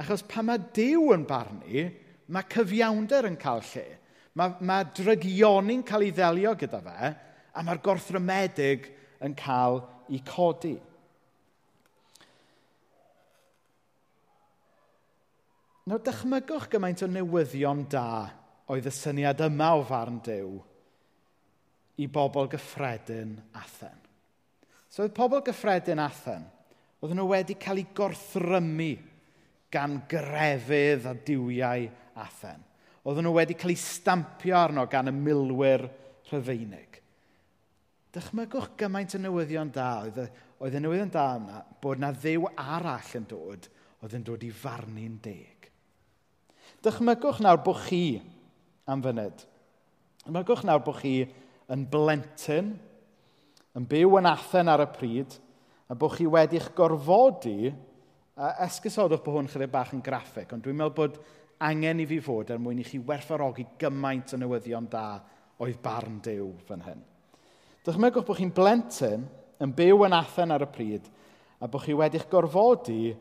[0.00, 1.88] Achos pa mae Dyw yn barnu,
[2.32, 3.84] mae cyfiawnder yn cael lle.
[4.38, 7.10] Mae, mae drygioni'n cael ei ddelio gyda fe,
[7.52, 8.86] a mae'r gorthrymedig
[9.26, 10.76] yn cael ei codi.
[15.82, 18.30] Nawr, dychmygwch gymaint o newyddion da
[18.70, 20.52] oedd y syniad yma o farn Dyw
[21.98, 23.98] i bobl gyffredin Athen.
[24.86, 26.44] So, oedd pobl gyffredin Athen,
[27.02, 28.92] oedd nhw wedi cael eu gorthrymu
[29.74, 31.88] gan grefydd a diwiau
[32.22, 32.62] Athen.
[33.02, 35.88] Oedden nhw wedi cael eu stampio arno gan y milwyr
[36.30, 37.00] Rhyfeinig.
[38.14, 40.28] Dychmygwch gymaint o newyddion da oedd y,
[40.62, 43.66] oedd y newyddion da yna bod na ddew arall yn dod
[44.04, 45.40] oedd yn dod i farnu'n de.
[46.82, 48.18] Dychmygwch nawr bod chi
[48.90, 49.44] am fyned.
[50.24, 51.14] Dychmygwch nawr bod chi
[51.70, 52.72] yn blentyn,
[53.78, 55.36] yn byw yn Athen ar y pryd,
[55.86, 57.70] a bod chi wedi'ch gorfodi,
[58.34, 61.20] a esgusodwch bod hwn chydig bach yn graffig, ond dwi'n meddwl bod
[61.62, 65.04] angen i fi fod er mwyn i chi werthfarogi gymaint o newyddion da
[65.62, 67.04] oedd barn dew fan hyn.
[67.86, 69.28] Dychmygwch bod chi'n blentyn
[69.62, 71.06] yn byw yn Athen ar y pryd
[71.62, 73.12] a bod chi wedi'ch gorfodi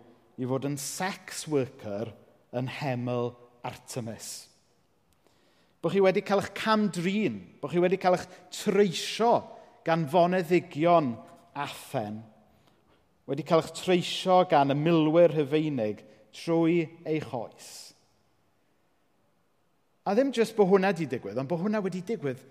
[0.41, 2.09] i fod yn sex worker
[2.57, 3.35] yn hemel
[3.67, 4.47] Artemis.
[5.81, 9.33] Bod chi wedi cael eich camdrin, bod chi wedi cael eich treisio
[9.85, 11.15] gan foneddigion
[11.57, 12.21] Athen,
[13.25, 16.03] wedi cael eich treisio gan y milwyr hyfeinig
[16.37, 17.71] trwy ei choes.
[20.05, 22.41] A ddim jyst bod hwnna wedi digwydd, ond bod hwnna wedi digwydd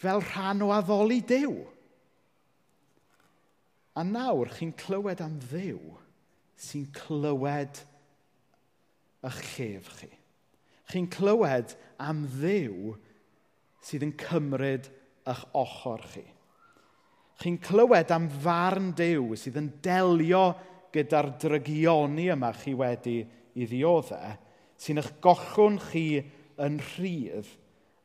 [0.00, 1.54] fel rhan o addoli Dyw.
[3.96, 5.80] A nawr chi'n clywed am ddew
[6.60, 7.82] sy'n clywed
[9.26, 10.10] eich llef chi
[10.90, 12.94] chi'n clywed am ddew
[13.86, 14.88] sydd yn cymryd
[15.26, 16.24] eich ochr chi.
[17.42, 20.46] Chi'n clywed am farn dew sydd yn delio
[20.94, 23.18] gyda'r drygioni yma chi wedi
[23.56, 24.36] i ddioddau,
[24.80, 26.06] sy'n eich gochwn chi
[26.62, 27.50] yn rhydd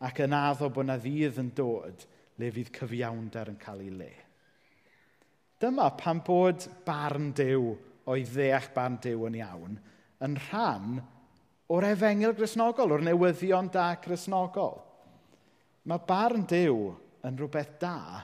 [0.03, 2.05] ac yn addo bod na ddydd yn dod
[2.41, 4.11] le fydd cyfiawnder yn cael ei le.
[5.61, 7.75] Dyma pan bod barn dew
[8.09, 9.77] o'i ddeall barn dew yn iawn
[10.25, 11.01] yn rhan
[11.71, 14.79] o'r efengil grisnogol, o'r newyddion da grisnogol.
[15.87, 16.91] Mae barn dew
[17.25, 18.21] yn rhywbeth da,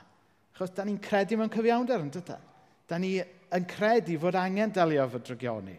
[0.52, 2.44] achos da ni'n credu mewn cyfiawnder yn dydyn.
[2.88, 5.76] Da ni yn credu fod angen delio fy drygioni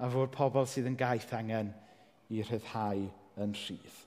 [0.00, 1.70] a fod pobl sydd yn gaeth angen
[2.32, 3.04] i rhyddhau
[3.40, 4.00] yn rhydd.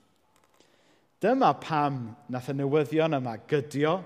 [1.22, 3.96] Dyma pam nath y newyddion yma gydio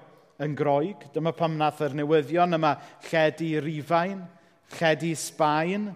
[0.42, 1.02] yn groig.
[1.12, 2.76] Dyma pam nath y newyddion yma
[3.10, 4.22] lledu i Rifain,
[4.78, 5.90] lledu i Sbaen,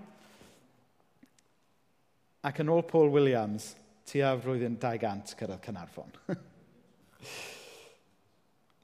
[2.47, 3.73] ac yn ôl Paul Williams,
[4.07, 6.13] tua flwyddyn 200 cyrraedd Cynarfon.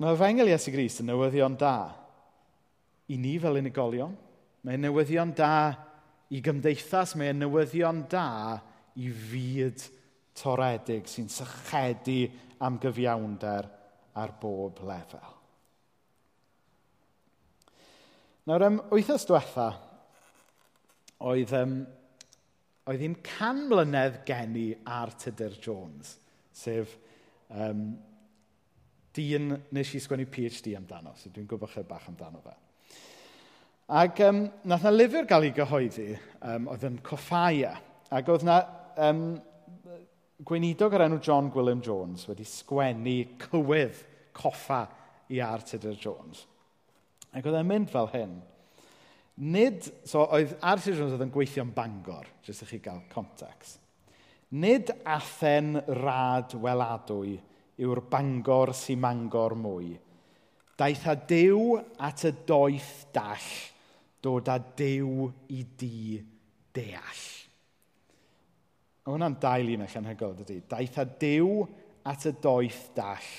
[0.03, 1.77] Mae Efengel Iesu Gris yn newyddion da
[3.13, 4.17] i ni fel unigolion.
[4.67, 5.55] Mae'n newyddion da
[6.35, 7.15] i gymdeithas.
[7.19, 8.59] Mae'n newyddion da
[8.99, 9.85] i fyd
[10.39, 12.25] toredig sy'n sychedu
[12.67, 13.69] am gyfiawnder
[14.19, 15.31] ar bob lefel.
[18.51, 19.69] Nawr, um, wythnos diwetha,
[21.31, 21.77] oedd um,
[22.91, 26.17] oedd hi'n can mlynedd geni ar Tudur Jones,
[26.53, 26.97] sef
[27.55, 27.93] um,
[29.15, 32.57] dyn nes i sgwennu PhD amdano, so dwi'n gwybod chydig bach amdano fe.
[34.03, 36.09] Ac um, nath na lyfr gael ei gyhoeddi,
[36.49, 37.75] um, oedd yn Coffaia,
[38.13, 38.59] ac oedd na
[39.09, 39.27] um,
[40.47, 44.01] gweinidog o'r enw John Gwilym Jones wedi sgwennu cywydd
[44.37, 44.87] coffa
[45.33, 46.47] i ar Tudur Jones.
[47.33, 48.41] Ac oedd e'n mynd fel hyn.
[49.41, 53.81] Nid, so oedd Arthur Jones oedd yn gweithio'n bangor, jyst i chi gael context.
[54.53, 57.39] Nid athen rad weladwy
[57.81, 59.95] yw'r bangor sy'n mangor mwy.
[60.77, 63.49] Daeth a dew at y doeth dall,
[64.23, 66.19] dod a dew i di
[66.77, 67.23] deall.
[69.03, 70.61] Mae hwnna'n dail un eich anhygoel, dydy.
[70.69, 71.65] Daeth a dew
[72.07, 73.33] at y doeth dall,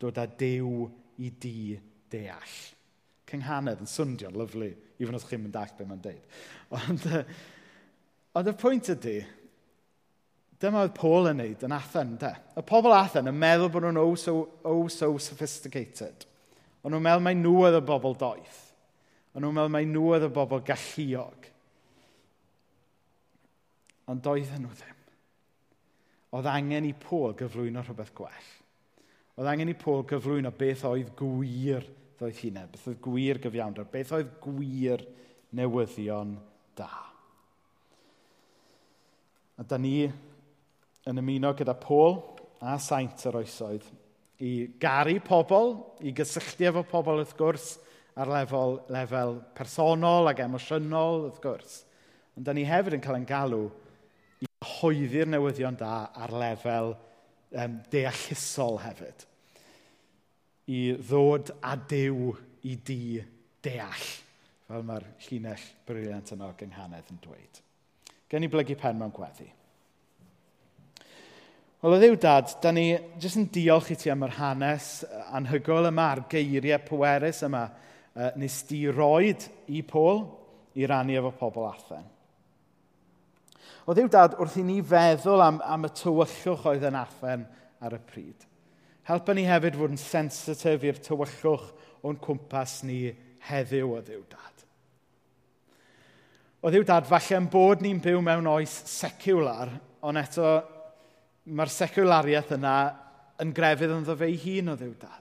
[0.00, 0.86] dod a dew
[1.18, 1.74] i di
[2.12, 2.56] deall.
[3.28, 4.70] Cynghanedd yn swnio'n lyflu
[5.00, 6.40] even os chi'n mynd all beth mae'n deud.
[6.78, 7.06] Ond,
[8.38, 9.16] ond y pwynt ydy,
[10.62, 12.32] dyma oedd Paul yn neud yn Athen, de.
[12.58, 14.36] Y pobl Athen yn meddwl bod nhw'n oh so,
[14.68, 16.26] oh so sophisticated.
[16.82, 18.60] Ond nhw'n meddwl mai nhw oedd y bobl doeth.
[19.32, 21.48] Ond nhw'n meddwl mai nhw oedd y bobl galluog.
[24.12, 24.98] Ond doedden nhw ddim.
[26.32, 28.52] Oedd angen i Paul gyflwyno rhywbeth gwell.
[29.36, 31.84] Oedd angen i Paul gyflwyno beth oedd gwir
[32.18, 35.04] ddoedd hunain, beth oedd gwir gyfiawnder, beth oedd gwir
[35.56, 36.36] newyddion
[36.78, 36.90] da.
[39.60, 40.06] A da ni
[41.08, 42.20] yn ymuno gyda Paul
[42.62, 43.88] a Saint yr oesoedd
[44.42, 44.52] i
[44.82, 47.66] garu pobl, i gysylltu efo pobl wrth gwrs,
[48.18, 51.76] ar lefel, lefel personol ac emosiynol, wrth gwrs.
[52.36, 53.66] Ond da ni hefyd yn cael ein galw
[54.42, 54.48] i
[54.78, 59.26] hoeddi'r newyddion da ar lefel um, deallusol hefyd
[60.70, 62.30] i ddod a dew
[62.68, 63.18] i di
[63.62, 64.04] deall,
[64.68, 67.60] fel mae'r llinell briliant yno gynghanedd yn dweud.
[68.30, 69.48] Gen i blygu pen mewn gweddi.
[71.82, 74.90] Wel, o ddiw dad, da ni jyst yn diolch i ti am yr hanes
[75.34, 77.64] anhygol yma, a'r geiriau pwerus yma,
[78.14, 80.22] uh, nes di roed i Pôl
[80.78, 82.06] i rannu efo pobl Athen.
[83.82, 87.44] O ddiw dad, wrth i ni feddwl am, am y tywyllwch oedd yn Athen
[87.82, 88.46] ar y pryd.
[89.08, 91.70] Helpa ni hefyd fod yn sensitif i'r tywyllwch
[92.06, 93.00] o'n cwmpas ni
[93.48, 94.66] heddiw o ddiw dad.
[96.62, 99.72] O ddiw dad, falle yn bod ni'n byw mewn oes seciwlar,
[100.06, 100.52] ond eto
[101.50, 102.76] mae'r seciwlariaeth yna
[103.42, 105.18] yn grefydd yn ddo hun o ddiw dad.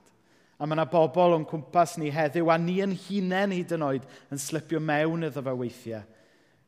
[0.61, 4.05] A mae yna bobl o'n cwmpas ni heddiw, a ni yn hunain hyd yn oed
[4.29, 6.05] yn slipio mewn iddo fe weithiau,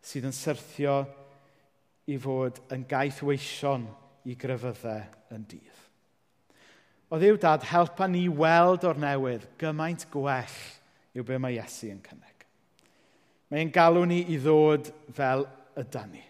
[0.01, 0.97] sydd yn syrthio
[2.09, 3.85] i fod yn gaeth weision
[4.25, 5.05] i gryfyddau
[5.37, 5.72] yn dydd
[7.13, 10.55] o ddiw dad, helpa ni weld o'r newydd gymaint gwell
[11.13, 12.47] yw be mae Iesu yn cynnig.
[13.53, 15.45] Mae'n galw ni i ddod fel
[15.77, 16.23] ydan ni.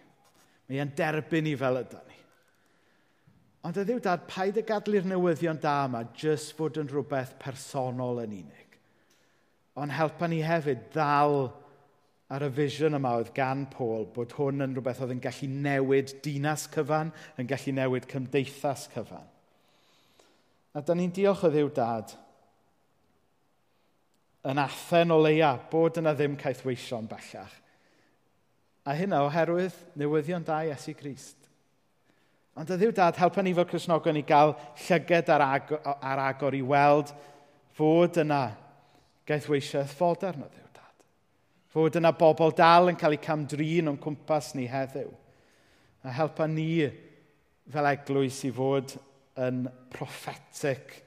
[0.68, 2.20] Mae'n derbyn ni fel ydan ni.
[3.64, 8.20] Ond y ddiw dad, paid y gadlu'r newyddion da yma jyst fod yn rhywbeth personol
[8.26, 8.80] yn unig.
[9.80, 11.46] Ond helpa ni hefyd ddal
[12.28, 16.18] ar y vision yma oedd gan Paul bod hwn yn rhywbeth oedd yn gallu newid
[16.26, 19.30] dinas cyfan, yn gallu newid cymdeithas cyfan.
[20.74, 22.14] A da ni'n diolch o ddiw dad
[24.44, 27.54] yn athen o leia bod yna ddim caethweision bellach.
[28.84, 31.38] A hynna oherwydd newyddion da Iesu Grist.
[32.54, 34.52] Ond y ddiw dad, helpa ni fel Cresnogon i gael
[34.84, 37.14] llyged ar, agor, ar agor i weld
[37.74, 38.42] fod yna
[39.26, 40.92] gaethweisiaeth ffoder na ddiw dad.
[41.72, 45.08] Fod yna bobl dal yn cael eu camdrin o'n cwmpas ni heddiw.
[46.04, 46.84] A helpa ni
[47.72, 48.92] fel eglwys i fod
[49.40, 51.00] yn prophetic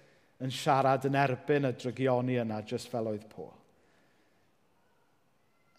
[0.43, 3.53] yn siarad yn erbyn y drygioni yna jyst fel oedd Paul.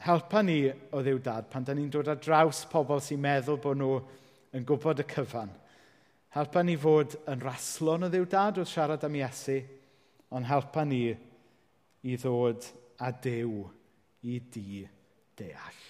[0.03, 3.81] Helpa ni o ddiw dad pan da ni'n dod ar draws pobl sy'n meddwl bod
[3.81, 3.97] nhw
[4.55, 5.51] yn gwybod y cyfan.
[6.37, 9.59] Helpa ni fod yn raslon o ddiw dad wrth siarad am Iesu,
[10.31, 12.69] ond helpa ni i ddod
[13.03, 13.65] a dew
[14.23, 14.83] i di
[15.39, 15.88] deall.